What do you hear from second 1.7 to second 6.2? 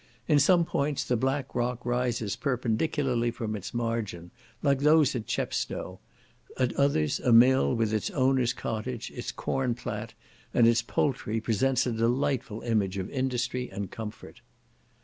rises perpendicularly from its margin, like those at Chepstow;